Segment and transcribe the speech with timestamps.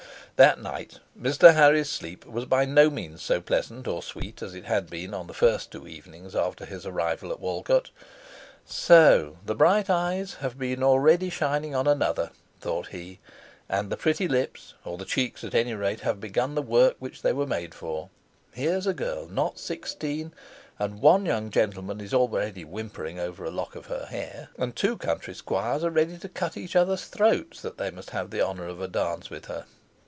[0.37, 1.53] That night Mr.
[1.53, 5.27] Harry's sleep was by no means so pleasant or sweet as it had been on
[5.27, 7.91] the first two evenings after his arrival at Walcote.
[8.65, 13.19] "So the bright eyes have been already shining on another," thought he,
[13.69, 17.21] "and the pretty lips, or the cheeks at any rate, have begun the work which
[17.21, 18.09] they were made for.
[18.51, 20.33] Here's a girl not sixteen,
[20.79, 24.97] and one young gentleman is already whimpering over a lock of her hair, and two
[24.97, 28.67] country squires are ready to cut each other's throats that they may have the honor
[28.67, 29.65] of a dance with her.